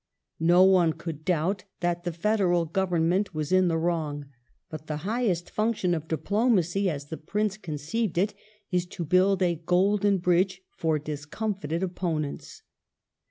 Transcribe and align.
No 0.39 0.63
one 0.63 0.93
could 0.93 1.23
doubt 1.23 1.65
that 1.81 2.05
the 2.05 2.11
Federal 2.11 2.65
Government 2.65 3.35
was 3.35 3.51
in 3.51 3.67
the 3.67 3.77
wrong; 3.77 4.25
but 4.67 4.87
the 4.87 4.97
highest 5.05 5.51
function 5.51 5.93
of 5.93 6.07
diplomacy, 6.07 6.89
as 6.89 7.09
the 7.09 7.17
Prince 7.17 7.55
conceived 7.55 8.17
it, 8.17 8.33
is 8.71 8.87
to 8.87 9.05
build 9.05 9.43
a 9.43 9.61
golden 9.63 10.17
bridge 10.17 10.63
for 10.71 10.97
discomfited 10.97 11.83
opponents. 11.83 12.63